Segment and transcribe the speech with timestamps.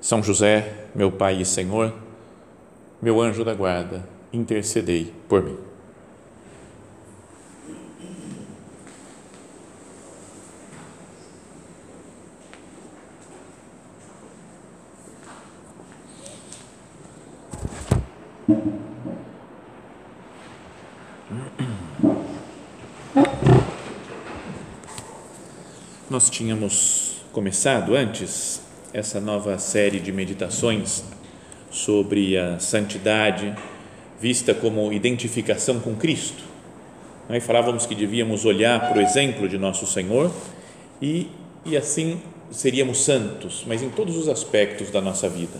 [0.00, 1.92] São José, meu Pai e Senhor,
[3.02, 5.58] meu anjo da guarda, intercedei por mim.
[26.08, 31.04] Nós tínhamos começado antes essa nova série de meditações
[31.70, 33.54] sobre a santidade
[34.20, 36.42] vista como identificação com Cristo.
[37.28, 40.30] Aí falávamos que devíamos olhar para o exemplo de nosso Senhor
[41.00, 41.28] e,
[41.64, 45.58] e assim seríamos santos, mas em todos os aspectos da nossa vida.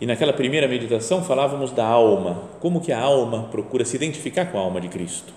[0.00, 4.58] E naquela primeira meditação falávamos da alma, como que a alma procura se identificar com
[4.58, 5.32] a alma de Cristo.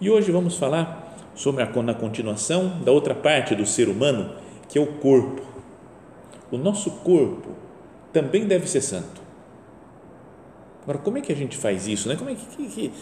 [0.00, 4.41] E hoje vamos falar sobre a na continuação da outra parte do ser humano,
[4.72, 5.42] que é o corpo.
[6.50, 7.50] O nosso corpo
[8.10, 9.20] também deve ser santo.
[10.82, 12.08] Agora, como é que a gente faz isso?
[12.08, 12.16] Né?
[12.16, 12.92] Como é que, que, que,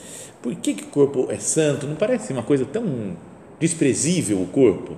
[0.43, 1.87] por que, que o corpo é santo?
[1.87, 3.17] Não parece uma coisa tão
[3.61, 4.97] desprezível o corpo?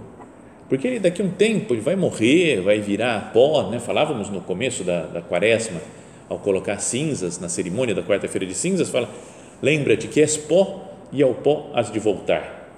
[0.66, 3.70] Porque ele daqui a um tempo ele vai morrer, vai virar pó.
[3.70, 3.78] Né?
[3.78, 5.78] Falávamos no começo da, da quaresma,
[6.26, 9.10] ao colocar cinzas na cerimônia da quarta-feira de cinzas, fala:
[9.60, 12.70] lembra-te que és pó e ao pó has de voltar.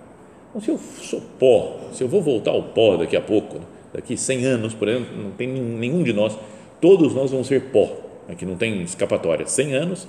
[0.51, 3.61] Então, se eu sou pó, se eu vou voltar ao pó daqui a pouco,
[3.95, 6.37] daqui 100 anos, por exemplo, não tem nenhum de nós,
[6.81, 7.97] todos nós vamos ser pó,
[8.29, 9.47] aqui não tem escapatória.
[9.47, 10.09] 100 anos,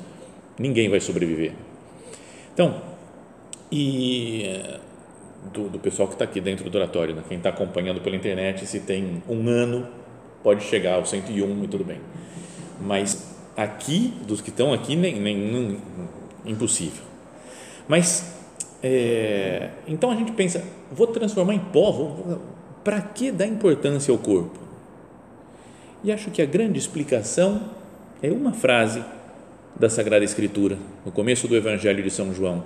[0.57, 1.53] ninguém vai sobreviver.
[2.53, 2.81] Então,
[3.71, 4.59] e
[5.53, 7.23] do, do pessoal que está aqui dentro do oratório, né?
[7.27, 9.87] quem está acompanhando pela internet, se tem um ano,
[10.41, 11.99] pode chegar ao 101 e tudo bem.
[12.81, 15.77] Mas aqui, dos que estão aqui, nem, nem,
[16.45, 17.03] impossível.
[17.87, 18.35] Mas
[18.81, 22.15] é, então a gente pensa, vou transformar em pó,
[22.85, 24.59] para que dar importância ao corpo?
[26.03, 27.71] E acho que a grande explicação
[28.21, 29.03] é uma frase
[29.75, 32.63] da Sagrada Escritura, no começo do Evangelho de São João: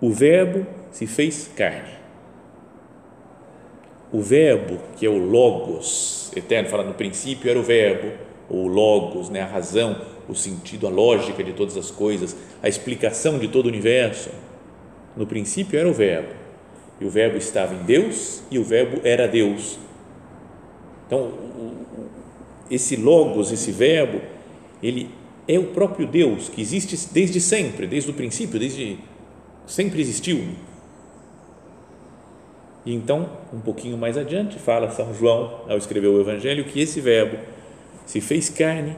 [0.00, 1.92] O Verbo se fez carne.
[4.10, 8.10] O Verbo, que é o Logos eterno, fala no princípio era o Verbo,
[8.48, 13.38] ou Logos, né, a razão, o sentido, a lógica de todas as coisas, a explicação
[13.38, 14.30] de todo o universo
[15.14, 16.41] no princípio era o Verbo,
[17.02, 19.76] e o Verbo estava em Deus, e o Verbo era Deus.
[21.04, 21.32] Então,
[22.70, 24.20] esse Logos, esse Verbo,
[24.80, 25.10] ele
[25.48, 29.00] é o próprio Deus que existe desde sempre, desde o princípio, desde
[29.66, 30.54] sempre existiu.
[32.86, 37.00] E então, um pouquinho mais adiante, fala São João, ao escrever o Evangelho, que esse
[37.00, 37.36] Verbo
[38.06, 38.96] se fez carne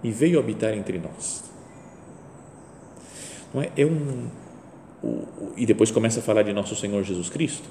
[0.00, 1.42] e veio habitar entre nós.
[3.52, 3.70] Não é?
[3.76, 4.28] é um,
[5.56, 7.68] e depois começa a falar de nosso Senhor Jesus Cristo.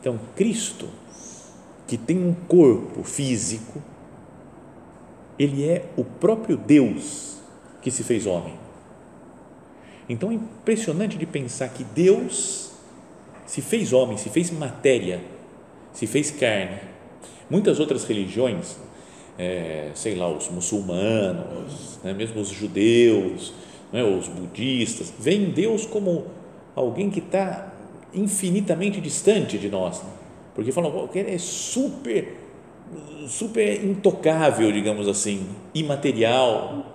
[0.00, 0.88] Então, Cristo,
[1.86, 3.82] que tem um corpo físico,
[5.38, 7.38] ele é o próprio Deus
[7.80, 8.54] que se fez homem.
[10.08, 12.72] Então é impressionante de pensar que Deus
[13.46, 15.20] se fez homem, se fez matéria,
[15.92, 16.80] se fez carne.
[17.48, 18.76] Muitas outras religiões,
[19.38, 23.52] é, sei lá, os muçulmanos, né, mesmo os judeus,
[23.92, 26.24] né, os budistas, veem Deus como
[26.74, 27.72] alguém que está
[28.14, 30.10] infinitamente distante de nós, né?
[30.54, 32.36] porque falam que ele é super,
[33.28, 36.86] super intocável, digamos assim, imaterial,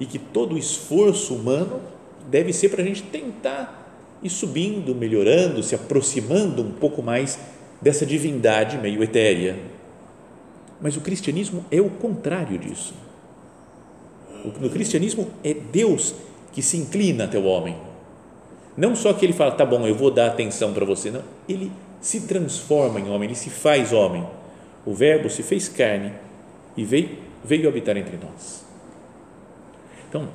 [0.00, 1.80] e que todo o esforço humano
[2.28, 3.82] deve ser para a gente tentar
[4.22, 7.38] ir subindo, melhorando, se aproximando um pouco mais
[7.80, 9.56] dessa divindade meio etérea.
[10.80, 12.94] Mas o cristianismo é o contrário disso
[14.60, 16.14] no cristianismo é Deus
[16.52, 17.76] que se inclina até o homem.
[18.76, 21.22] Não só que ele fala, tá bom, eu vou dar atenção para você, não.
[21.48, 21.70] Ele
[22.00, 24.26] se transforma em homem, ele se faz homem.
[24.84, 26.12] O Verbo se fez carne
[26.76, 27.10] e veio,
[27.44, 28.64] veio habitar entre nós.
[30.08, 30.28] Então,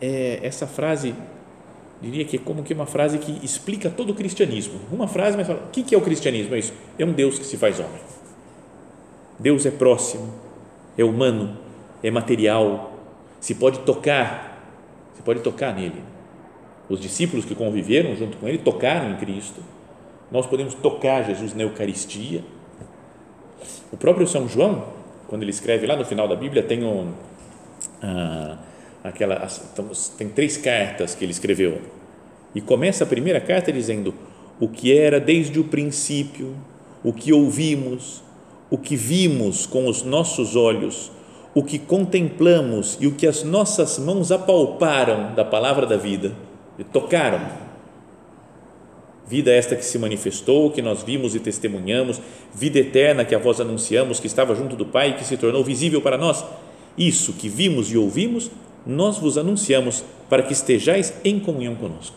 [0.00, 1.14] é, essa frase,
[2.00, 4.80] diria que é como que uma frase que explica todo o cristianismo.
[4.90, 6.54] Uma frase, mas fala, o que é o cristianismo?
[6.54, 8.00] É isso, é um Deus que se faz homem.
[9.38, 10.32] Deus é próximo,
[10.96, 11.56] é humano,
[12.02, 12.89] é material,
[13.40, 14.62] se pode tocar,
[15.14, 16.02] se pode tocar nele.
[16.88, 19.60] Os discípulos que conviveram junto com ele tocaram em Cristo.
[20.30, 22.44] Nós podemos tocar Jesus na Eucaristia.
[23.92, 24.84] O próprio São João,
[25.26, 27.12] quando ele escreve lá no final da Bíblia, tem um,
[28.02, 28.58] ah,
[29.02, 29.46] aquela,
[30.16, 31.80] tem três cartas que ele escreveu.
[32.54, 34.14] E começa a primeira carta dizendo
[34.58, 36.54] o que era desde o princípio,
[37.02, 38.22] o que ouvimos,
[38.68, 41.10] o que vimos com os nossos olhos,
[41.54, 46.32] o que contemplamos e o que as nossas mãos apalparam da palavra da vida,
[46.92, 47.40] tocaram.
[49.26, 52.20] Vida esta que se manifestou, que nós vimos e testemunhamos,
[52.52, 55.62] vida eterna que a vós anunciamos, que estava junto do Pai e que se tornou
[55.62, 56.44] visível para nós.
[56.98, 58.50] Isso que vimos e ouvimos,
[58.84, 62.16] nós vos anunciamos para que estejais em comunhão conosco.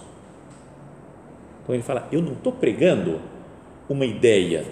[1.61, 3.19] Então ele fala: Eu não estou pregando
[3.87, 4.65] uma ideia,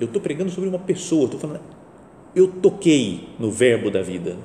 [0.00, 1.60] eu estou pregando sobre uma pessoa, estou falando,
[2.36, 4.36] eu toquei no Verbo da vida,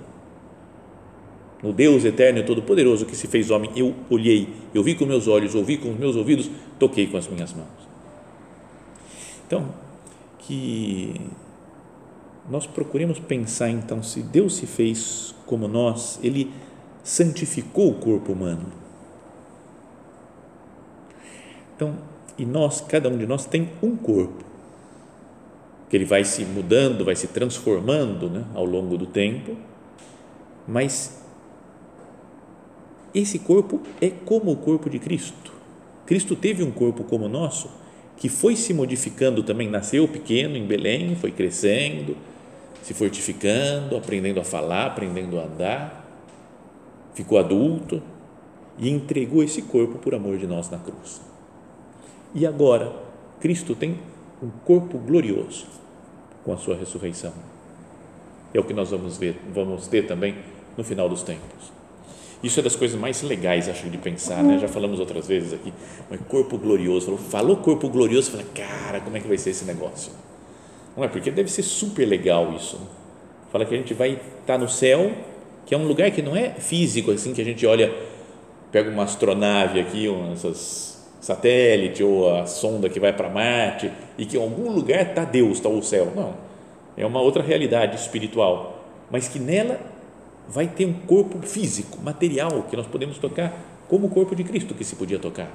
[1.61, 5.27] no Deus eterno e todo-poderoso que se fez homem, eu olhei, eu vi com meus
[5.27, 6.49] olhos, ouvi com os meus ouvidos,
[6.79, 7.67] toquei com as minhas mãos.
[9.45, 9.67] Então,
[10.39, 11.19] que
[12.49, 16.51] nós procuremos pensar então se Deus se fez como nós, ele
[17.03, 18.71] santificou o corpo humano.
[21.75, 21.95] Então,
[22.37, 24.45] e nós, cada um de nós tem um corpo,
[25.91, 29.57] que ele vai se mudando, vai se transformando né, ao longo do tempo,
[30.65, 31.21] mas
[33.13, 35.51] esse corpo é como o corpo de Cristo.
[36.05, 37.69] Cristo teve um corpo como o nosso,
[38.15, 42.15] que foi se modificando também, nasceu pequeno em Belém, foi crescendo,
[42.81, 46.09] se fortificando, aprendendo a falar, aprendendo a andar,
[47.13, 48.01] ficou adulto
[48.79, 51.21] e entregou esse corpo por amor de nós na cruz.
[52.33, 52.95] E agora,
[53.41, 53.99] Cristo tem
[54.41, 55.80] um corpo glorioso
[56.43, 57.33] com a sua ressurreição.
[58.53, 60.35] É o que nós vamos ver, vamos ter também
[60.77, 61.71] no final dos tempos.
[62.43, 64.57] Isso é das coisas mais legais, acho, de pensar, né?
[64.57, 65.71] Já falamos outras vezes aqui,
[66.09, 69.63] mas corpo glorioso, falou, falou corpo glorioso, fala, cara, como é que vai ser esse
[69.63, 70.11] negócio?
[70.97, 71.07] Não é?
[71.07, 72.79] Porque deve ser super legal isso.
[73.51, 75.11] Fala que a gente vai estar tá no céu,
[75.65, 77.93] que é um lugar que não é físico, assim, que a gente olha,
[78.71, 80.90] pega uma astronave aqui, essas
[81.21, 85.53] satélite ou a sonda que vai para Marte e que em algum lugar está Deus,
[85.53, 86.11] está o céu.
[86.15, 86.33] Não.
[86.97, 89.79] É uma outra realidade espiritual, mas que nela
[90.49, 93.53] vai ter um corpo físico, material, que nós podemos tocar,
[93.87, 95.49] como o corpo de Cristo que se podia tocar.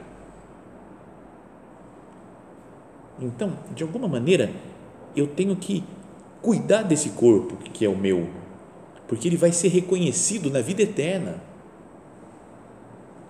[3.20, 4.50] Então, de alguma maneira,
[5.14, 5.82] eu tenho que
[6.40, 8.28] cuidar desse corpo que é o meu,
[9.08, 11.42] porque ele vai ser reconhecido na vida eterna.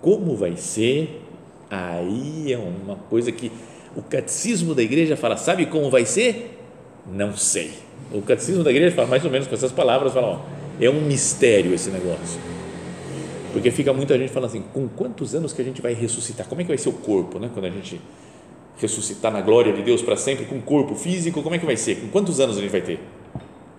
[0.01, 1.26] Como vai ser?
[1.69, 3.51] Aí é uma coisa que
[3.95, 6.59] o catecismo da igreja fala, sabe como vai ser?
[7.05, 7.73] Não sei.
[8.11, 10.41] O catecismo da igreja fala mais ou menos com essas palavras, fala, ó,
[10.79, 12.39] é um mistério esse negócio.
[13.51, 16.47] Porque fica muita gente falando assim, com quantos anos que a gente vai ressuscitar?
[16.47, 17.49] Como é que vai ser o corpo, né?
[17.51, 17.99] Quando a gente
[18.77, 21.95] ressuscitar na glória de Deus para sempre com corpo físico, como é que vai ser?
[21.95, 22.99] Com quantos anos a gente vai ter?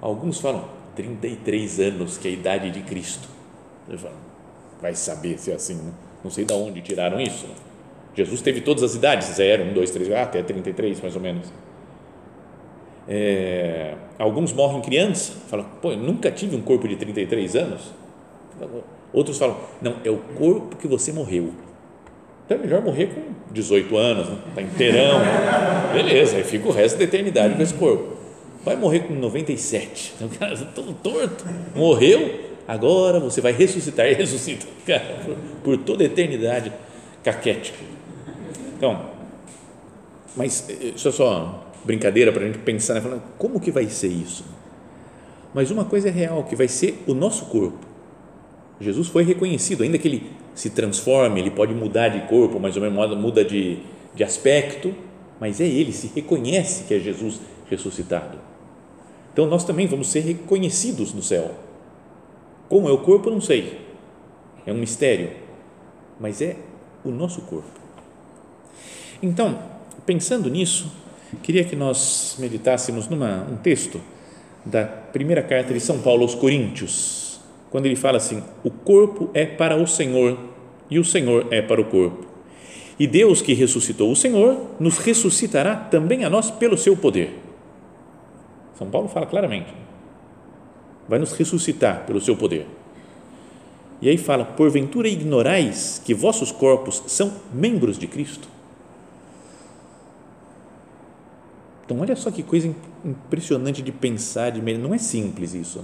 [0.00, 0.64] Alguns falam
[0.96, 3.29] 33 anos, que é a idade de Cristo.
[3.88, 4.17] Eu falo,
[4.82, 5.93] vai saber se é assim, né?
[6.25, 7.46] não sei de onde tiraram isso.
[8.19, 11.53] Jesus teve todas as idades, 0, 1, 2, 3, até 33 mais ou menos.
[13.09, 17.93] É, alguns morrem crianças, falam, pô, eu nunca tive um corpo de 33 anos.
[19.12, 21.53] Outros falam, não, é o corpo que você morreu
[22.49, 23.20] então é melhor morrer com
[23.53, 24.38] 18 anos, né?
[24.55, 25.20] tá inteirão.
[25.93, 28.17] Beleza, aí fica o resto da eternidade com esse corpo.
[28.65, 30.15] Vai morrer com 97.
[30.17, 31.44] Então, cara, todo torto.
[31.77, 34.06] Morreu, agora você vai ressuscitar.
[34.08, 36.72] E ressuscita, cara, por, por toda a eternidade
[37.22, 37.77] caquética.
[38.79, 39.11] Então,
[40.37, 43.01] mas eh, isso é só brincadeira para a gente pensar, né?
[43.01, 44.44] Falando, como que vai ser isso?
[45.53, 47.87] Mas uma coisa é real, que vai ser o nosso corpo.
[48.81, 52.82] Jesus foi reconhecido, ainda que ele se transforme, ele pode mudar de corpo, mais ou
[52.82, 53.81] menos muda de,
[54.15, 54.94] de aspecto,
[55.41, 58.39] mas é ele, se reconhece que é Jesus ressuscitado.
[59.32, 61.53] Então nós também vamos ser reconhecidos no céu.
[62.69, 63.81] Como é o corpo, não sei,
[64.65, 65.31] é um mistério,
[66.20, 66.56] mas é
[67.05, 67.88] o nosso corpo.
[69.23, 69.58] Então,
[70.06, 70.93] pensando nisso,
[71.43, 74.01] queria que nós meditássemos numa um texto
[74.65, 79.44] da primeira carta de São Paulo aos Coríntios, quando ele fala assim: o corpo é
[79.44, 80.39] para o Senhor
[80.91, 82.27] e o Senhor é para o corpo.
[82.99, 87.39] E Deus que ressuscitou o Senhor nos ressuscitará também a nós pelo seu poder.
[88.75, 89.73] São Paulo fala claramente.
[91.08, 92.67] Vai nos ressuscitar pelo seu poder.
[94.01, 98.49] E aí fala: porventura ignorais que vossos corpos são membros de Cristo?
[101.89, 102.71] Então, olha só que coisa
[103.03, 105.83] impressionante de pensar, de não é simples isso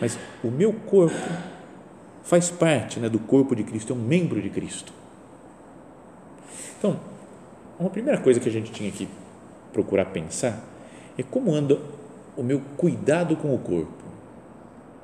[0.00, 1.16] mas o meu corpo
[2.22, 4.92] faz parte né, do corpo de Cristo, é um membro de Cristo.
[6.78, 6.98] Então,
[7.78, 9.08] uma primeira coisa que a gente tinha que
[9.72, 10.62] procurar pensar
[11.16, 11.78] é como anda
[12.36, 14.04] o meu cuidado com o corpo.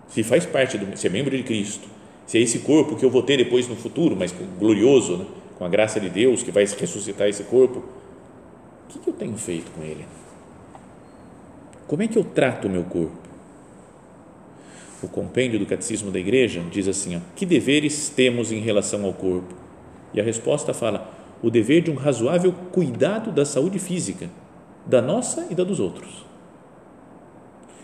[0.09, 1.89] Se faz parte do, se é membro de Cristo,
[2.27, 5.27] se é esse corpo que eu vou ter depois no futuro, mas glorioso, né?
[5.57, 7.83] com a graça de Deus que vai ressuscitar esse corpo,
[8.93, 10.05] que, que eu tenho feito com ele?
[11.87, 13.17] Como é que eu trato o meu corpo?
[15.03, 19.13] O compêndio do Catecismo da Igreja diz assim: ó, que deveres temos em relação ao
[19.13, 19.55] corpo?
[20.15, 21.11] E a resposta fala:
[21.43, 24.31] o dever de um razoável cuidado da saúde física,
[24.87, 26.25] da nossa e da dos outros.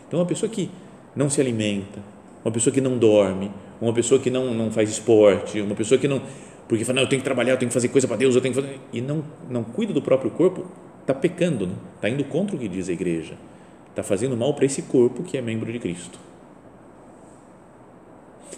[0.07, 0.71] Então, uma pessoa que
[1.15, 2.01] não se alimenta,
[2.45, 3.51] uma pessoa que não dorme,
[3.81, 6.23] uma pessoa que não, não faz esporte, uma pessoa que não.
[6.69, 8.41] Porque fala, não, eu tenho que trabalhar, eu tenho que fazer coisa para Deus, eu
[8.41, 8.79] tenho que fazer.
[8.93, 10.67] E não, não cuida do próprio corpo,
[11.09, 12.11] está pecando, está né?
[12.11, 13.35] Indo contra o que diz a igreja.
[13.89, 16.19] Está fazendo mal para esse corpo que é membro de Cristo.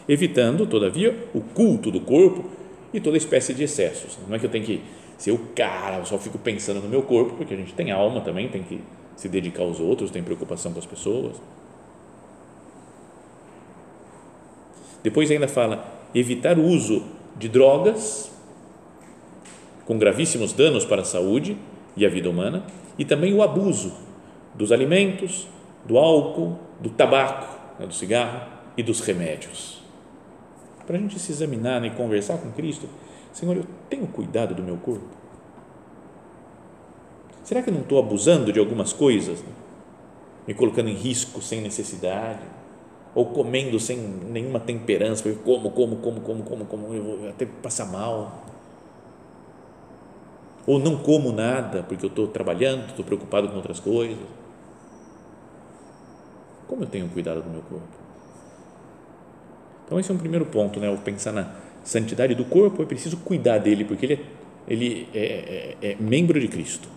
[0.09, 2.51] Evitando, todavia, o culto do corpo
[2.93, 4.19] e toda espécie de excessos.
[4.27, 4.83] Não é que eu tenho que
[5.17, 8.21] ser o cara, eu só fico pensando no meu corpo, porque a gente tem alma
[8.21, 8.81] também, tem que
[9.17, 11.37] se dedicar aos outros, tem preocupação com as pessoas.
[15.03, 17.05] Depois ainda fala evitar o uso
[17.39, 18.31] de drogas
[19.87, 21.57] com gravíssimos danos para a saúde
[21.97, 22.65] e a vida humana
[22.99, 23.93] e também o abuso
[24.55, 25.49] dos alimentos,
[25.87, 27.47] do álcool, do tabaco,
[27.79, 29.83] né, do cigarro e dos remédios.
[30.87, 32.89] Para a gente se examinar né, e conversar com Cristo,
[33.33, 35.07] Senhor, eu tenho cuidado do meu corpo?
[37.45, 39.41] Será que eu não estou abusando de algumas coisas?
[39.41, 39.49] Né?
[40.49, 42.41] Me colocando em risco sem necessidade?
[43.15, 47.45] Ou comendo sem nenhuma temperança, porque como, como, como, como, como, como, eu vou até
[47.47, 48.45] passar mal.
[50.71, 54.17] Ou não como nada, porque eu estou trabalhando, estou preocupado com outras coisas.
[56.69, 57.89] Como eu tenho cuidado do meu corpo?
[59.85, 60.89] Então, esse é um primeiro ponto, né?
[60.89, 64.21] O pensar na santidade do corpo, é preciso cuidar dele, porque ele é,
[64.69, 66.89] ele é, é, é membro de Cristo.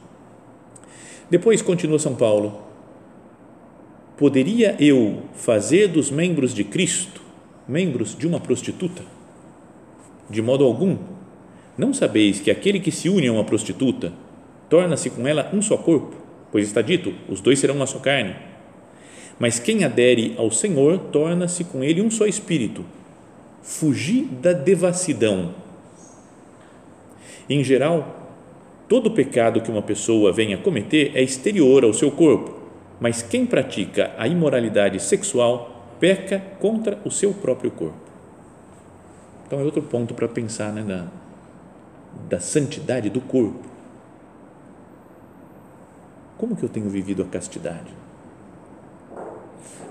[1.27, 2.61] Depois, continua São Paulo,
[4.15, 7.23] poderia eu fazer dos membros de Cristo
[7.67, 9.01] membros de uma prostituta?
[10.29, 11.12] De modo algum.
[11.77, 14.11] Não sabeis que aquele que se une a uma prostituta
[14.69, 16.15] torna-se com ela um só corpo?
[16.51, 18.35] Pois está dito: os dois serão uma só carne.
[19.39, 22.85] Mas quem adere ao Senhor torna-se com ele um só espírito.
[23.61, 25.55] Fugir da devassidão.
[27.49, 28.29] Em geral,
[28.87, 32.63] todo pecado que uma pessoa venha cometer é exterior ao seu corpo
[33.03, 37.97] mas quem pratica a imoralidade sexual peca contra o seu próprio corpo.
[39.45, 41.07] Então é outro ponto para pensar né, da,
[42.29, 43.67] da santidade do corpo.
[46.37, 47.93] Como que eu tenho vivido a castidade?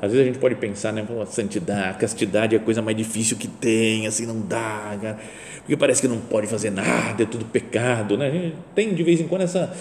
[0.00, 3.46] Às vezes a gente pode pensar, né, santidade, castidade é a coisa mais difícil que
[3.46, 5.18] tem, assim, não dá, cara,
[5.58, 8.26] porque parece que não pode fazer nada, é tudo pecado, né?
[8.26, 9.72] A gente tem de vez em quando essa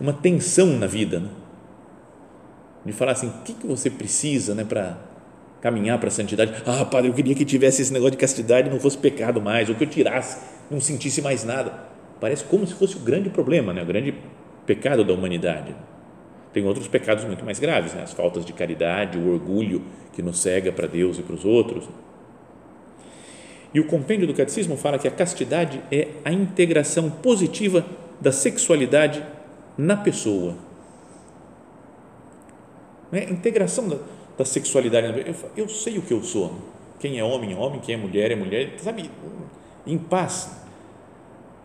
[0.00, 1.28] uma tensão na vida, né?
[2.84, 4.98] de falar assim, o que, que você precisa né, para
[5.60, 6.52] caminhar para a santidade?
[6.66, 9.68] Ah, padre, eu queria que tivesse esse negócio de castidade e não fosse pecado mais,
[9.68, 10.38] ou que eu tirasse,
[10.70, 11.72] não sentisse mais nada.
[12.20, 14.14] Parece como se fosse o grande problema, né, o grande
[14.66, 15.74] pecado da humanidade.
[16.52, 20.38] Tem outros pecados muito mais graves, né, as faltas de caridade, o orgulho que nos
[20.38, 21.88] cega para Deus e para os outros.
[23.74, 27.84] E o compêndio do catecismo fala que a castidade é a integração positiva
[28.20, 29.24] da sexualidade
[29.78, 30.56] na pessoa
[33.12, 33.26] né?
[33.28, 33.98] integração da,
[34.38, 35.06] da sexualidade.
[35.26, 36.56] Eu, eu, sei o que eu sou.
[36.98, 39.10] Quem é homem é homem, quem é mulher é mulher, sabe?
[39.86, 40.50] Em paz.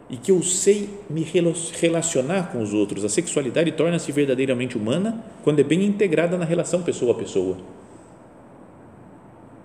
[0.09, 3.03] E que eu sei me relacionar com os outros.
[3.03, 7.57] A sexualidade torna-se verdadeiramente humana quando é bem integrada na relação pessoa a pessoa.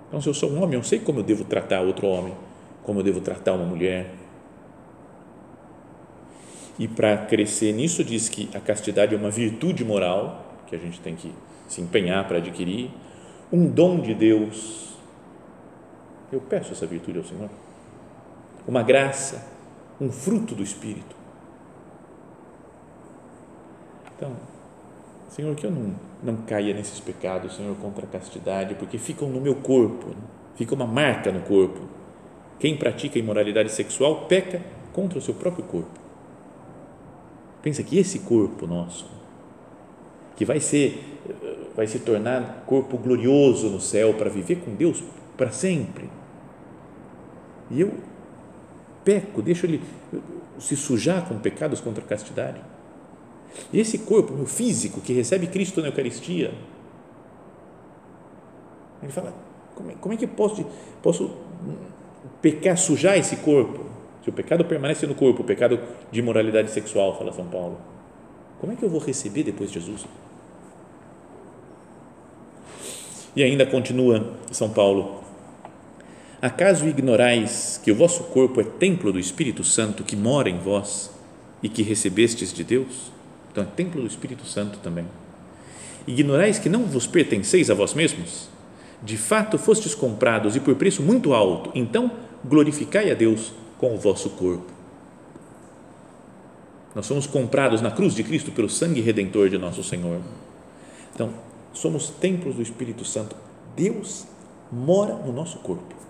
[0.09, 2.35] Então, se eu sou um homem, eu sei como eu devo tratar outro homem,
[2.83, 4.11] como eu devo tratar uma mulher.
[6.79, 11.01] E para crescer nisso, diz que a castidade é uma virtude moral que a gente
[11.01, 11.33] tem que
[11.69, 12.91] se empenhar para adquirir,
[13.53, 14.91] um dom de Deus.
[16.31, 17.49] Eu peço essa virtude ao Senhor.
[18.67, 19.45] Uma graça,
[20.01, 21.17] um fruto do Espírito.
[24.17, 24.33] Então,
[25.31, 29.41] Senhor, que eu não, não caia nesses pecados, Senhor, contra a castidade, porque ficam no
[29.41, 30.23] meu corpo, né?
[30.55, 31.81] fica uma marca no corpo.
[32.59, 36.01] Quem pratica imoralidade sexual peca contra o seu próprio corpo.
[37.63, 39.11] Pensa que esse corpo nosso,
[40.37, 41.13] que vai ser
[41.75, 45.03] vai se tornar corpo glorioso no céu para viver com Deus
[45.37, 46.11] para sempre.
[47.71, 47.95] E eu
[49.05, 49.83] peco, deixo ele
[50.59, 52.61] se sujar com pecados contra a castidade.
[53.73, 56.53] E esse corpo, meu físico, que recebe Cristo na Eucaristia,
[59.03, 59.35] ele fala:
[59.75, 60.65] como é, como é que posso,
[61.03, 61.31] posso
[62.41, 63.87] pecar, sujar esse corpo?
[64.23, 65.81] Se o pecado permanece no corpo, o pecado
[66.11, 67.79] de imoralidade sexual, fala São Paulo,
[68.61, 70.07] como é que eu vou receber depois Jesus?
[73.35, 75.22] E ainda continua São Paulo:
[76.43, 81.09] Acaso ignorais que o vosso corpo é templo do Espírito Santo que mora em vós
[81.63, 83.13] e que recebestes de Deus?
[83.53, 85.07] Então é templo do Espírito Santo também.
[86.05, 88.49] Ignorais que não vos pertenceis a vós mesmos?
[89.01, 92.11] De fato fostes comprados e por preço muito alto, então
[92.45, 94.67] glorificai a Deus com o vosso corpo.
[96.93, 100.21] Nós somos comprados na cruz de Cristo pelo sangue redentor de nosso Senhor.
[101.15, 101.31] Então,
[101.73, 103.37] somos templos do Espírito Santo.
[103.77, 104.27] Deus
[104.73, 106.03] mora no nosso corpo.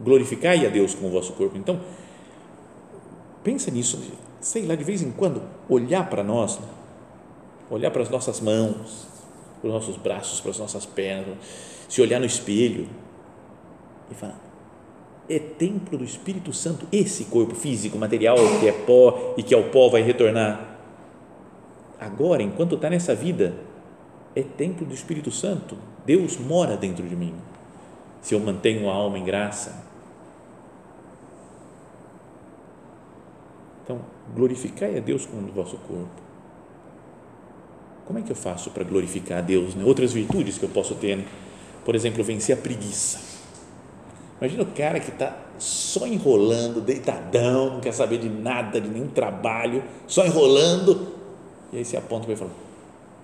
[0.00, 1.56] Glorificai a Deus com o vosso corpo.
[1.56, 1.80] Então,
[3.42, 4.02] pensa nisso,
[4.40, 6.58] sei lá, de vez em quando, olhar para nós,
[7.70, 9.06] olhar para as nossas mãos,
[9.60, 11.36] para os nossos braços, para as nossas pernas,
[11.88, 12.88] se olhar no espelho
[14.10, 14.38] e falar:
[15.28, 19.64] é templo do Espírito Santo, esse corpo físico, material que é pó e que ao
[19.64, 20.76] pó vai retornar.
[21.98, 23.54] Agora, enquanto está nessa vida,
[24.34, 25.76] é templo do Espírito Santo.
[26.04, 27.34] Deus mora dentro de mim.
[28.20, 29.84] Se eu mantenho a alma em graça.
[33.82, 34.00] Então,
[34.34, 36.26] glorificai a Deus com o vosso corpo.
[38.04, 39.74] Como é que eu faço para glorificar a Deus?
[39.74, 39.84] Né?
[39.84, 41.24] Outras virtudes que eu posso ter, né?
[41.84, 43.36] por exemplo, vencer a preguiça
[44.40, 49.08] Imagina o cara que está só enrolando, deitadão, não quer saber de nada, de nenhum
[49.08, 51.14] trabalho, só enrolando.
[51.72, 52.50] E aí você aponta para ele e fala: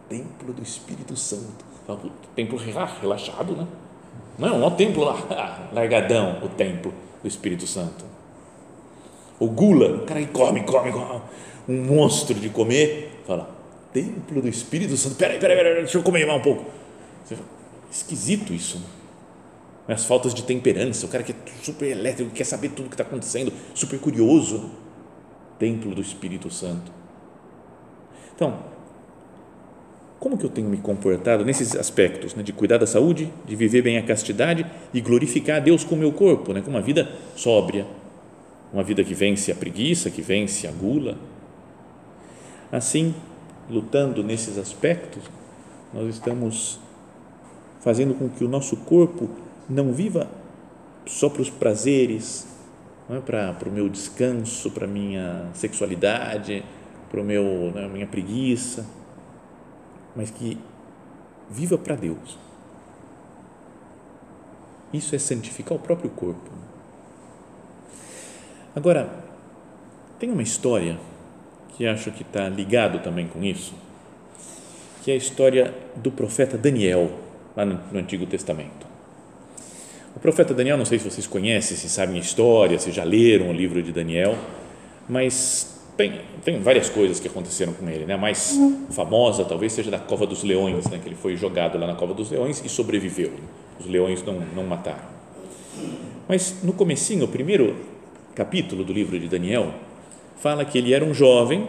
[0.08, 1.64] Templo do Espírito Santo.
[1.86, 2.00] Fala,
[2.34, 3.66] templo relaxado, né?
[4.38, 8.04] Não, não é o templo lá, largadão, o templo do Espírito Santo.
[9.38, 11.20] O gula, o cara que come, come, come,
[11.68, 13.50] um monstro de comer, fala:
[13.92, 15.16] Templo do Espírito Santo.
[15.16, 16.64] Peraí, peraí, peraí, deixa eu comer mais um pouco.
[17.24, 17.40] Fala,
[17.90, 19.94] Esquisito isso, né?
[19.94, 22.94] as faltas de temperança, o cara que é super elétrico, quer saber tudo o que
[22.94, 24.70] está acontecendo, super curioso.
[25.58, 26.90] Templo do Espírito Santo.
[28.34, 28.58] Então,
[30.18, 33.82] como que eu tenho me comportado nesses aspectos, né, de cuidar da saúde, de viver
[33.82, 34.64] bem a castidade
[34.94, 37.86] e glorificar a Deus com o meu corpo, né, com uma vida sóbria,
[38.72, 41.16] uma vida que vence a preguiça, que vence a gula.
[42.70, 43.14] Assim,
[43.68, 45.22] lutando nesses aspectos,
[45.92, 46.80] nós estamos
[47.80, 49.28] fazendo com que o nosso corpo
[49.68, 50.28] não viva
[51.06, 52.46] só para os prazeres,
[53.08, 56.64] não é para, para o meu descanso, para a minha sexualidade,
[57.10, 58.86] para o meu, né, minha preguiça,
[60.16, 60.58] mas que
[61.50, 62.38] viva para Deus.
[64.92, 66.61] Isso é santificar o próprio corpo.
[68.74, 69.08] Agora,
[70.18, 70.98] tem uma história
[71.76, 73.74] que acho que está ligado também com isso,
[75.02, 77.10] que é a história do profeta Daniel,
[77.56, 78.86] lá no, Antigo Testamento.
[80.14, 83.50] O profeta Daniel, não sei se vocês conhecem, se sabem a história, se já leram
[83.50, 84.36] o livro de Daniel,
[85.08, 88.06] mas tem, tem várias coisas que aconteceram com ele.
[88.06, 88.14] Né?
[88.14, 88.58] A mais
[88.90, 90.98] famosa talvez seja da Cova dos Leões, né?
[91.02, 93.32] que ele foi jogado lá na Cova dos Leões e sobreviveu.
[93.80, 95.12] Os leões não, não mataram.
[96.28, 97.91] Mas no comecinho, primeiro
[98.34, 99.72] capítulo do livro de Daniel,
[100.36, 101.68] fala que ele era um jovem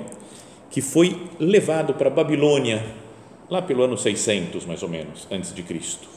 [0.69, 2.84] que foi levado para a Babilônia,
[3.49, 6.13] lá pelo ano 600, mais ou menos, antes de Cristo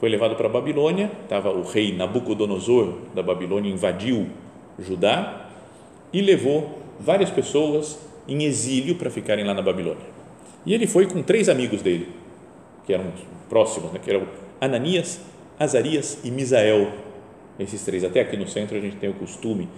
[0.00, 4.28] foi levado para a Babilônia, estava o rei Nabucodonosor da Babilônia invadiu
[4.78, 5.46] Judá
[6.10, 10.06] e levou várias pessoas em exílio para ficarem lá na Babilônia.
[10.64, 12.08] E ele foi com três amigos dele,
[12.86, 13.12] que eram
[13.50, 14.26] próximos, né, que eram
[14.58, 15.20] Ananias,
[15.58, 16.90] Azarias e Misael.
[17.60, 19.68] Esses três, até aqui no centro a gente tem o costume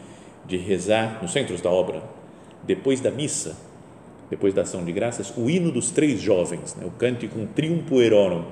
[0.47, 2.03] de rezar, nos centros da obra,
[2.63, 3.57] depois da missa,
[4.31, 8.45] depois da ação de graças, o hino dos três jovens, né, o Canticum Triumphum Erorum,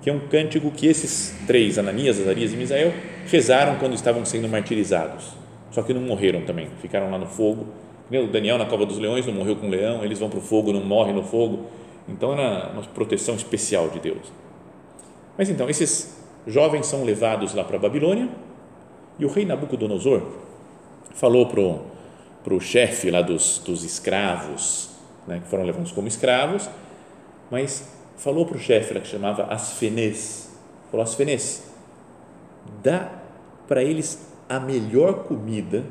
[0.00, 2.92] que é um cântico que esses três, Ananias, Azarias e Misael,
[3.26, 5.32] rezaram quando estavam sendo martirizados.
[5.72, 7.66] Só que não morreram também, ficaram lá no fogo.
[8.08, 10.42] O Daniel na cova dos leões não morreu com o leão, eles vão para o
[10.42, 11.66] fogo, não morrem no fogo.
[12.08, 14.32] Então era uma proteção especial de Deus.
[15.36, 18.28] Mas então, esses jovens são levados lá para a Babilônia
[19.18, 20.22] e o rei Nabucodonosor
[21.14, 24.90] falou para o chefe lá dos, dos escravos,
[25.26, 26.68] né, que foram levados como escravos,
[27.50, 30.50] mas falou para o chefe que chamava Asfenês,
[30.90, 31.06] falou
[32.82, 33.10] dá
[33.66, 35.84] para eles a melhor comida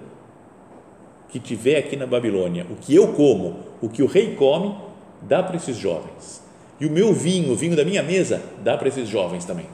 [1.29, 4.75] que tiver aqui na Babilônia, o que eu como, o que o rei come,
[5.21, 6.41] dá para esses jovens.
[6.79, 9.65] E o meu vinho, o vinho da minha mesa, dá para esses jovens também.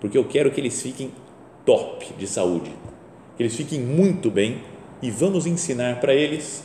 [0.00, 1.10] Porque eu quero que eles fiquem
[1.64, 2.70] top de saúde,
[3.36, 4.60] que eles fiquem muito bem
[5.02, 6.64] e vamos ensinar para eles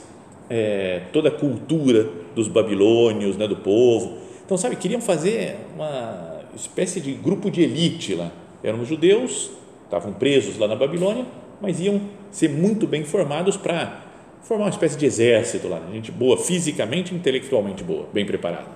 [0.49, 6.99] é, toda a cultura dos babilônios, né, do povo, então, sabe, queriam fazer uma espécie
[6.99, 8.31] de grupo de elite lá.
[8.63, 9.51] Eram judeus,
[9.83, 11.23] estavam presos lá na Babilônia,
[11.61, 14.01] mas iam ser muito bem formados para
[14.41, 18.71] formar uma espécie de exército lá, gente boa, fisicamente intelectualmente boa, bem preparada.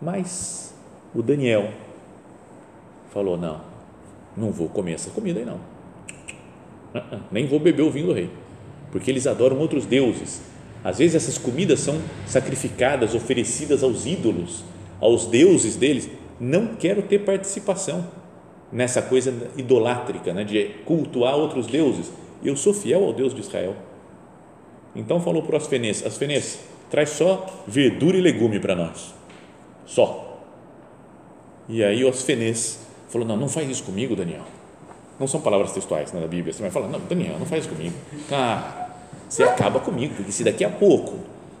[0.00, 0.72] Mas
[1.12, 1.70] o Daniel
[3.12, 3.62] falou: Não,
[4.36, 5.60] não vou comer essa comida aí não.
[6.94, 8.30] Uh-uh, nem vou beber o vinho do rei,
[8.92, 10.42] porque eles adoram outros deuses.
[10.82, 14.62] Às vezes essas comidas são sacrificadas, oferecidas aos ídolos,
[15.00, 16.10] aos deuses deles.
[16.38, 18.06] Não quero ter participação
[18.70, 22.12] nessa coisa idolátrica, né, de cultuar outros deuses.
[22.44, 23.74] Eu sou fiel ao Deus de Israel.
[24.94, 29.14] Então falou para o Asfenês: Asfenês, traz só verdura e legume para nós.
[29.86, 30.42] Só.
[31.68, 34.44] E aí o Asfenês falou: Não, não faz isso comigo, Daniel.
[35.18, 36.52] Não são palavras textuais né, da Bíblia.
[36.52, 37.94] Você vai falar: Não, Daniel, não faz isso comigo.
[38.28, 38.96] Cara,
[39.28, 41.14] você acaba comigo, porque se daqui a pouco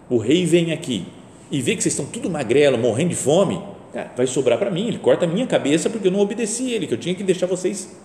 [0.08, 1.06] o rei vem aqui
[1.50, 4.88] e vê que vocês estão tudo magrelo, morrendo de fome, cara, vai sobrar para mim.
[4.88, 7.46] Ele corta a minha cabeça porque eu não obedeci ele, que eu tinha que deixar
[7.46, 7.96] vocês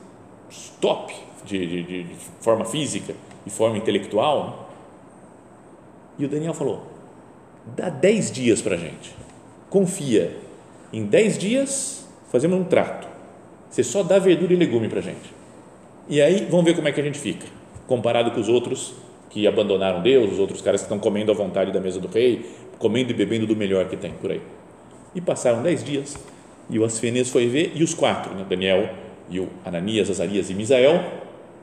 [0.80, 1.13] top
[1.45, 3.13] de, de, de, de forma física
[3.45, 4.69] e forma intelectual.
[6.17, 6.84] E o Daniel falou:
[7.75, 9.15] dá 10 dias para gente,
[9.69, 10.38] confia.
[10.91, 13.09] Em 10 dias fazemos um trato.
[13.69, 15.34] Você só dá verdura e legume para a gente.
[16.08, 17.45] E aí vamos ver como é que a gente fica,
[17.88, 18.93] comparado com os outros
[19.29, 22.45] que abandonaram Deus, os outros caras que estão comendo à vontade da mesa do rei,
[22.79, 24.41] comendo e bebendo do melhor que tem por aí.
[25.13, 26.17] E passaram 10 dias
[26.69, 28.89] e o Asfenês foi ver e os quatro, né, Daniel
[29.29, 31.03] e o Ananias, Azarias e Misael,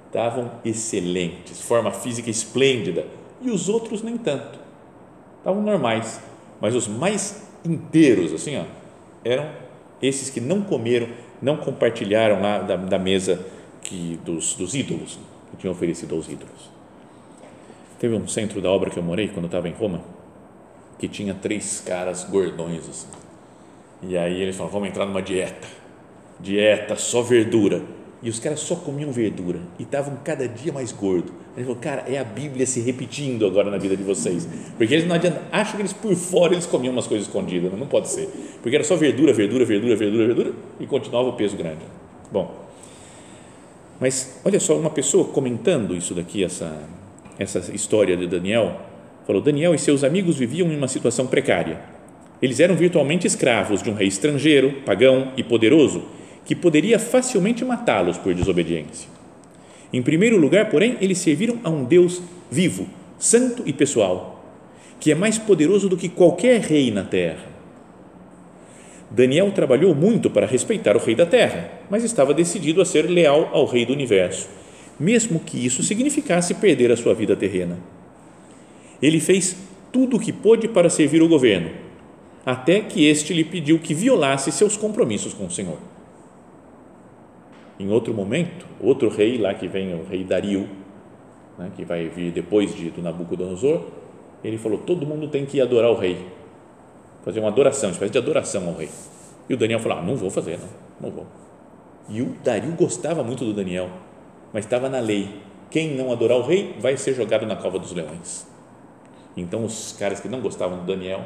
[0.07, 3.05] estavam excelentes, forma física esplêndida,
[3.43, 4.59] e os outros nem tanto,
[5.39, 6.21] estavam normais,
[6.61, 8.65] mas os mais inteiros, assim, ó,
[9.25, 9.47] eram
[10.01, 11.09] esses que não comeram,
[11.41, 13.45] não compartilharam lá da, da mesa
[13.83, 15.19] que, dos, dos ídolos,
[15.51, 16.71] que tinham oferecido aos ídolos.
[17.99, 20.03] Teve um centro da obra que eu morei quando eu estava em Roma,
[20.99, 23.09] que tinha três caras gordões, assim.
[24.03, 25.69] e aí eles falaram, vamos entrar numa dieta,
[26.39, 27.83] dieta, só verdura,
[28.27, 31.33] e os caras só comiam verdura e estavam cada dia mais gordos.
[31.57, 34.49] Ele falou, cara, é a Bíblia se repetindo agora na vida de vocês.
[34.77, 37.79] Porque eles não adianta, acham que eles por fora eles comiam umas coisas escondidas, não,
[37.79, 38.29] não pode ser.
[38.61, 41.83] Porque era só verdura, verdura, verdura, verdura, verdura e continuava o peso grande.
[42.33, 42.53] Bom,
[44.01, 46.83] mas olha só, uma pessoa comentando isso daqui, essa,
[47.39, 48.81] essa história de Daniel,
[49.25, 51.81] falou: Daniel e seus amigos viviam em uma situação precária.
[52.43, 56.03] Eles eram virtualmente escravos de um rei estrangeiro, pagão e poderoso
[56.47, 59.11] que poderia facilmente matá-los por desobediência.
[59.93, 64.45] Em primeiro lugar, porém, eles serviram a um Deus vivo, santo e pessoal,
[65.01, 67.57] que é mais poderoso do que qualquer rei na terra.
[69.11, 73.51] Daniel trabalhou muito para respeitar o rei da terra, mas estava decidido a ser leal
[73.53, 74.49] ao rei do universo,
[74.99, 77.79] mesmo que isso significasse perder a sua vida terrena.
[79.03, 79.57] Ele fez
[79.93, 81.71] tudo o que pôde para servir o governo,
[82.45, 85.96] até que este lhe pediu que violasse seus compromissos com o Senhor.
[87.79, 90.69] Em outro momento, outro rei lá que vem, o rei Dario,
[91.59, 93.83] né, que vai vir depois de, do Nabucodonosor,
[94.43, 96.27] ele falou: todo mundo tem que adorar o rei,
[97.25, 98.89] fazer uma adoração, uma espécie de adoração ao rei.
[99.49, 100.69] E o Daniel falou: ah, não vou fazer, não,
[101.09, 101.27] não vou.
[102.09, 103.91] E o Dario gostava muito do Daniel,
[104.53, 105.29] mas estava na lei:
[105.71, 108.47] quem não adorar o rei vai ser jogado na cova dos leões.
[109.37, 111.25] Então os caras que não gostavam do Daniel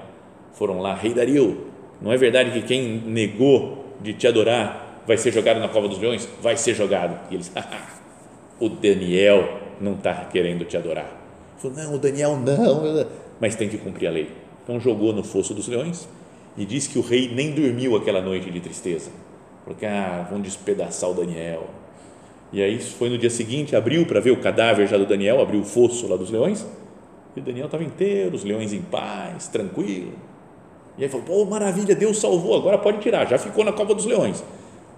[0.53, 1.67] foram lá: Rei Dario,
[2.01, 5.99] não é verdade que quem negou de te adorar vai ser jogado na cova dos
[5.99, 6.29] leões?
[6.41, 7.19] Vai ser jogado.
[7.33, 7.51] E eles,
[8.61, 11.11] o Daniel não está querendo te adorar.
[11.59, 13.09] Falou, não, o Daniel não,
[13.41, 14.31] mas tem que cumprir a lei.
[14.63, 16.09] Então jogou no fosso dos leões
[16.57, 19.11] e diz que o rei nem dormiu aquela noite de tristeza,
[19.65, 21.67] porque ah, vão despedaçar o Daniel.
[22.53, 25.61] E aí foi no dia seguinte, abriu para ver o cadáver já do Daniel, abriu
[25.61, 26.65] o fosso lá dos leões,
[27.35, 30.13] e o Daniel estava inteiro, os leões em paz, tranquilo.
[30.97, 34.07] E aí falou, pô, maravilha, Deus salvou, agora pode tirar, já ficou na cova dos
[34.07, 34.45] leões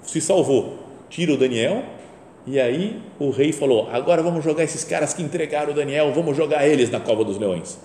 [0.02, 0.78] se salvou.
[1.08, 1.84] Tira o Daniel
[2.46, 6.36] e aí o rei falou: agora vamos jogar esses caras que entregaram o Daniel, vamos
[6.36, 7.78] jogar eles na cova dos leões.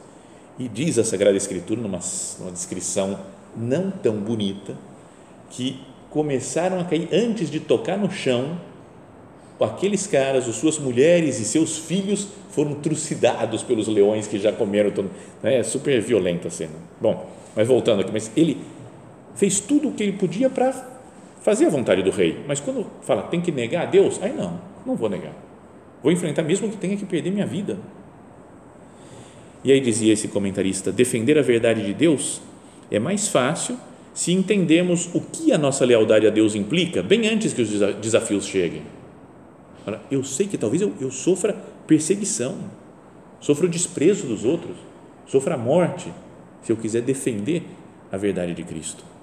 [0.58, 2.00] E diz a Sagrada Escritura, numa,
[2.40, 3.20] numa descrição
[3.56, 4.76] não tão bonita,
[5.52, 8.60] que começaram a cair antes de tocar no chão.
[9.60, 14.92] Aqueles caras, as suas mulheres e seus filhos foram trucidados pelos leões que já comeram.
[14.92, 15.10] Todo,
[15.42, 15.58] né?
[15.60, 16.74] É super violenta a cena.
[17.00, 18.58] Bom, mas voltando aqui, mas ele
[19.36, 20.97] fez tudo o que ele podia para
[21.48, 24.60] fazer a vontade do rei, mas quando fala tem que negar a Deus, aí não,
[24.86, 25.32] não vou negar.
[26.04, 27.78] Vou enfrentar mesmo que tenha que perder minha vida.
[29.64, 32.42] E aí dizia esse comentarista: defender a verdade de Deus
[32.92, 33.78] é mais fácil
[34.14, 37.70] se entendemos o que a nossa lealdade a Deus implica, bem antes que os
[38.02, 38.82] desafios cheguem.
[40.12, 41.54] eu sei que talvez eu, eu sofra
[41.88, 42.58] perseguição,
[43.40, 44.76] sofra o desprezo dos outros,
[45.26, 46.12] sofra a morte,
[46.62, 47.64] se eu quiser defender
[48.12, 49.17] a verdade de Cristo.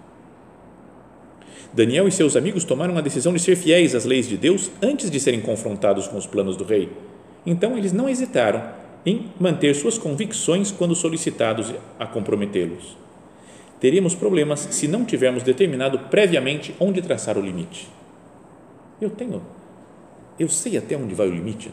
[1.74, 5.10] Daniel e seus amigos tomaram a decisão de ser fiéis às leis de Deus antes
[5.10, 6.88] de serem confrontados com os planos do rei.
[7.44, 8.62] Então, eles não hesitaram
[9.04, 12.96] em manter suas convicções quando solicitados a comprometê-los.
[13.80, 17.86] teremos problemas se não tivermos determinado previamente onde traçar o limite.
[18.98, 19.42] Eu tenho,
[20.38, 21.70] eu sei até onde vai o limite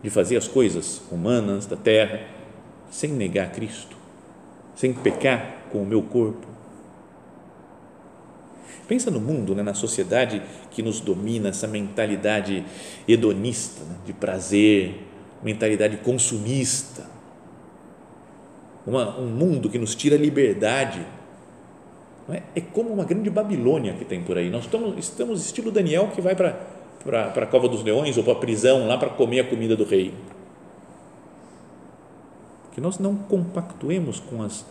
[0.00, 2.20] de fazer as coisas humanas da terra
[2.88, 3.96] sem negar Cristo,
[4.76, 6.53] sem pecar com o meu corpo.
[8.86, 12.64] Pensa no mundo, né, na sociedade que nos domina, essa mentalidade
[13.08, 15.02] hedonista, né, de prazer,
[15.42, 17.06] mentalidade consumista,
[18.86, 21.04] uma, um mundo que nos tira a liberdade.
[22.30, 22.42] É?
[22.56, 22.60] é?
[22.60, 24.48] como uma grande Babilônia que tem por aí.
[24.48, 26.56] Nós estamos, estamos estilo Daniel que vai para
[27.06, 30.14] a cova dos leões ou para a prisão lá para comer a comida do rei.
[32.72, 34.64] Que nós não compactuemos com, as,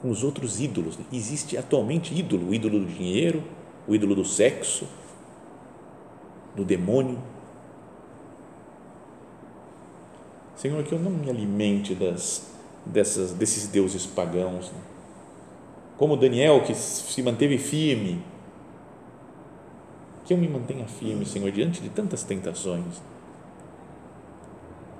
[0.00, 0.98] com os outros ídolos.
[1.12, 3.42] Existe atualmente ídolo, o ídolo do dinheiro,
[3.86, 4.86] o ídolo do sexo,
[6.54, 7.18] do demônio.
[10.56, 12.50] Senhor, que eu não me alimente das
[12.84, 14.70] dessas, desses deuses pagãos.
[14.70, 14.78] Né?
[15.96, 18.22] Como Daniel, que se manteve firme.
[20.24, 23.02] Que eu me mantenha firme, Senhor, diante de tantas tentações.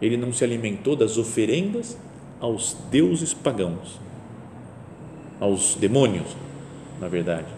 [0.00, 1.96] Ele não se alimentou das oferendas
[2.40, 4.00] aos deuses pagãos,
[5.40, 6.36] aos demônios,
[7.00, 7.48] na verdade.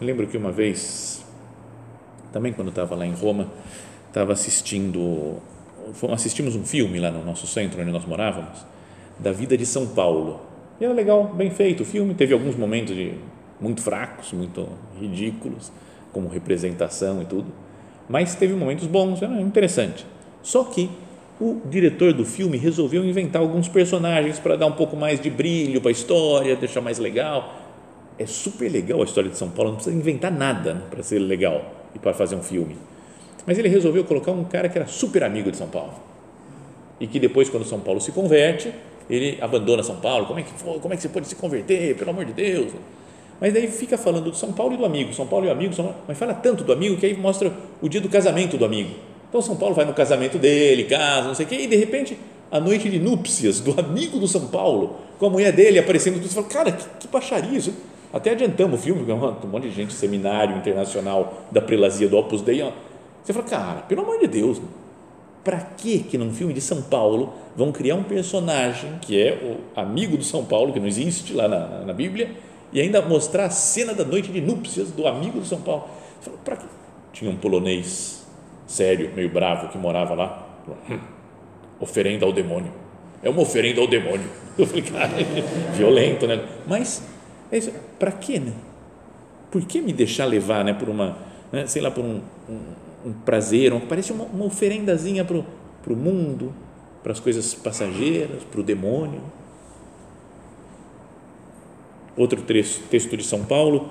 [0.00, 1.22] Eu lembro que uma vez,
[2.32, 3.48] também quando estava lá em Roma,
[4.08, 5.42] estava assistindo
[6.12, 8.64] assistimos um filme lá no nosso centro, onde nós morávamos,
[9.18, 10.40] da vida de São Paulo.
[10.80, 12.14] E era legal, bem feito o filme.
[12.14, 13.14] Teve alguns momentos de,
[13.60, 15.70] muito fracos, muito ridículos,
[16.12, 17.46] como representação e tudo.
[18.08, 20.06] Mas teve momentos bons, era interessante.
[20.42, 20.90] Só que
[21.40, 25.80] o diretor do filme resolveu inventar alguns personagens para dar um pouco mais de brilho
[25.80, 27.54] para a história, deixar mais legal.
[28.18, 31.18] É super legal a história de São Paulo, não precisa inventar nada né, para ser
[31.18, 32.76] legal e para fazer um filme
[33.46, 35.94] mas ele resolveu colocar um cara que era super amigo de São Paulo
[36.98, 38.72] e que depois, quando São Paulo se converte,
[39.08, 40.26] ele abandona São Paulo.
[40.26, 40.52] Como é que?
[40.62, 41.96] Como é que você pode se converter?
[41.96, 42.72] Pelo amor de Deus!
[43.40, 45.74] Mas daí fica falando do São Paulo e do amigo, São Paulo e o amigo,
[46.06, 47.50] mas fala tanto do amigo que aí mostra
[47.80, 48.90] o dia do casamento do amigo.
[49.30, 52.18] Então São Paulo vai no casamento dele, casa, não sei o quê, e de repente
[52.50, 56.34] a noite de núpcias do amigo do São Paulo, com a mulher dele aparecendo você
[56.34, 57.72] fala, cara, que, que baixaria isso.
[58.12, 62.60] Até adiantamos o filme, um monte de gente, seminário internacional da prelazia do Opus Dei,
[63.22, 64.60] você fala, cara, pelo amor de Deus,
[65.44, 69.32] para que que num filme de São Paulo vão criar um personagem que é
[69.76, 72.32] o amigo do São Paulo, que não existe lá na, na Bíblia,
[72.72, 75.84] e ainda mostrar a cena da noite de núpcias do amigo do São Paulo?
[76.44, 76.66] Para que?
[77.12, 78.19] Tinha um polonês
[78.70, 80.46] sério, meio bravo, que morava lá.
[80.88, 80.98] Hum,
[81.80, 82.72] oferenda ao demônio.
[83.22, 84.28] É uma oferenda ao demônio.
[84.56, 85.10] Eu falei, cara,
[85.74, 86.44] violento, né?
[86.66, 87.02] Mas,
[87.50, 87.60] é
[87.98, 88.52] para quê, né?
[89.50, 91.18] Por que me deixar levar, né, por uma,
[91.50, 92.60] né, sei lá, por um, um
[93.04, 96.52] um prazer, uma, parece uma, uma oferendazinha para o mundo,
[97.02, 99.20] para as coisas passageiras, para o demônio.
[102.16, 103.90] Outro trecho, texto de São Paulo,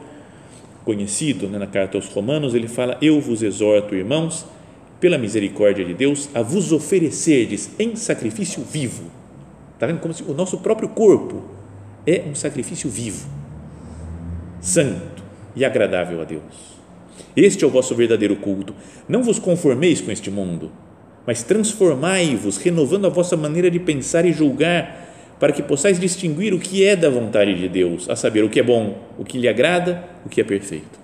[0.86, 4.46] conhecido né, na carta aos Romanos, ele fala: Eu vos exorto, irmãos,
[5.00, 9.06] pela misericórdia de Deus, a vos oferecerdes em sacrifício vivo.
[9.74, 10.00] Está vendo?
[10.00, 11.44] Como se o nosso próprio corpo
[12.06, 13.28] é um sacrifício vivo,
[14.60, 15.24] santo
[15.56, 16.78] e agradável a Deus.
[17.36, 18.74] Este é o vosso verdadeiro culto.
[19.08, 20.72] Não vos conformeis com este mundo,
[21.26, 25.08] mas transformai-vos, renovando a vossa maneira de pensar e julgar,
[25.40, 28.60] para que possais distinguir o que é da vontade de Deus, a saber, o que
[28.60, 30.99] é bom, o que lhe agrada, o que é perfeito.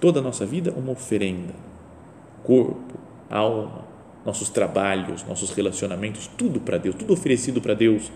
[0.00, 1.54] Toda a nossa vida uma oferenda.
[2.42, 3.84] Corpo, alma,
[4.24, 8.10] nossos trabalhos, nossos relacionamentos, tudo para Deus, tudo oferecido para Deus.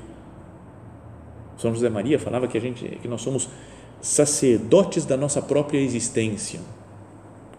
[1.58, 3.48] São José Maria falava que a gente que nós somos
[4.00, 6.60] sacerdotes da nossa própria existência.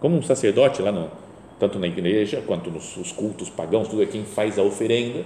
[0.00, 1.10] Como um sacerdote lá no,
[1.58, 5.24] tanto na igreja quanto nos, cultos pagãos, tudo é quem faz a oferenda.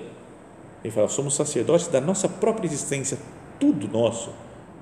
[0.84, 3.18] Ele fala: somos sacerdotes da nossa própria existência,
[3.58, 4.30] tudo nosso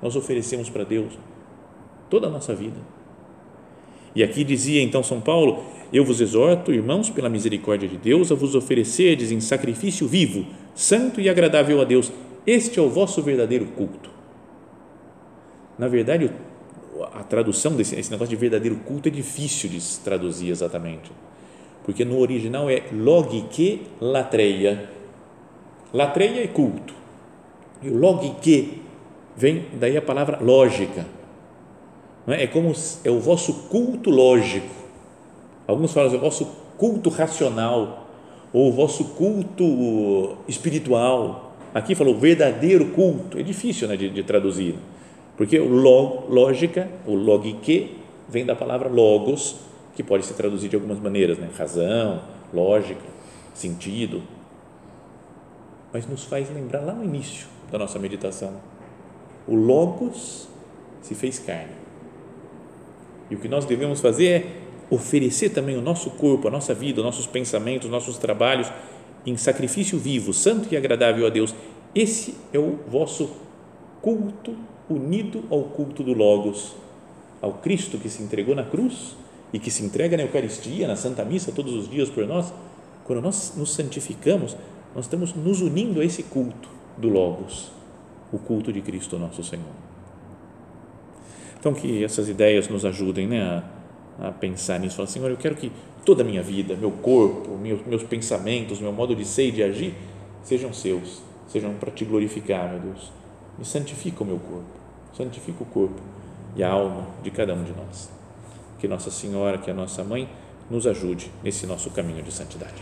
[0.01, 1.13] nós oferecemos para Deus,
[2.09, 2.77] toda a nossa vida.
[4.15, 8.35] E aqui dizia então São Paulo: Eu vos exorto, irmãos, pela misericórdia de Deus, a
[8.35, 10.45] vos oferecerdes em sacrifício vivo,
[10.75, 12.11] santo e agradável a Deus.
[12.45, 14.19] Este é o vosso verdadeiro culto
[15.79, 16.29] na verdade,
[17.13, 21.09] a tradução desse esse negócio de verdadeiro culto é difícil de traduzir exatamente,
[21.85, 24.89] porque no original é logike latreia.
[25.93, 26.93] Latreia é culto.
[27.81, 28.81] E o logike
[29.37, 31.05] vem daí a palavra lógica.
[32.29, 32.43] É?
[32.43, 34.67] é como é o vosso culto lógico.
[35.67, 36.45] Alguns falam é o vosso
[36.77, 38.07] culto racional
[38.51, 41.55] ou o vosso culto espiritual.
[41.73, 43.37] Aqui falou verdadeiro culto.
[43.37, 44.75] É difícil né, de, de traduzir
[45.39, 49.55] porque o log, lógica, o logike, vem da palavra logos,
[49.95, 51.49] que pode ser traduzido de algumas maneiras, né?
[51.57, 52.19] razão,
[52.53, 52.99] lógica,
[53.53, 54.21] sentido.
[55.93, 58.51] Mas nos faz lembrar lá no início da nossa meditação.
[59.47, 60.49] O Logos
[61.01, 61.78] se fez carne.
[63.29, 66.99] E o que nós devemos fazer é oferecer também o nosso corpo, a nossa vida,
[66.99, 68.71] os nossos pensamentos, nossos trabalhos
[69.25, 71.53] em sacrifício vivo, santo e agradável a Deus.
[71.93, 73.29] Esse é o vosso
[74.01, 74.55] culto
[74.89, 76.75] unido ao culto do Logos,
[77.41, 79.15] ao Cristo que se entregou na cruz
[79.53, 82.51] e que se entrega na Eucaristia, na Santa Missa, todos os dias por nós.
[83.03, 84.55] Quando nós nos santificamos,
[84.95, 87.71] nós estamos nos unindo a esse culto do Logos,
[88.31, 89.88] o culto de Cristo nosso Senhor.
[91.59, 93.63] Então, que essas ideias nos ajudem né,
[94.19, 94.95] a, a pensar nisso.
[94.95, 95.71] Falar, Senhor, eu quero que
[96.05, 99.63] toda a minha vida, meu corpo, meus, meus pensamentos, meu modo de ser e de
[99.63, 99.93] agir
[100.43, 103.11] sejam seus, sejam para te glorificar, meu Deus.
[103.59, 104.69] E santifica o meu corpo,
[105.13, 106.01] santifica o corpo
[106.55, 108.09] e a alma de cada um de nós.
[108.79, 110.29] Que Nossa Senhora, que a nossa mãe,
[110.69, 112.81] nos ajude nesse nosso caminho de santidade.